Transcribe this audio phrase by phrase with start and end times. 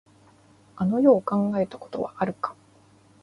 [0.77, 2.55] あの世を考えたことはあるか。